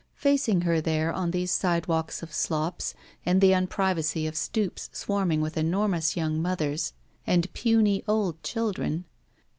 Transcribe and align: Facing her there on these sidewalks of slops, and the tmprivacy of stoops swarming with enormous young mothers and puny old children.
Facing 0.15 0.61
her 0.61 0.81
there 0.81 1.13
on 1.13 1.29
these 1.29 1.51
sidewalks 1.51 2.23
of 2.23 2.33
slops, 2.33 2.95
and 3.23 3.39
the 3.39 3.51
tmprivacy 3.51 4.25
of 4.27 4.35
stoops 4.35 4.89
swarming 4.91 5.41
with 5.41 5.57
enormous 5.57 6.17
young 6.17 6.41
mothers 6.41 6.93
and 7.27 7.53
puny 7.53 8.03
old 8.07 8.41
children. 8.41 9.05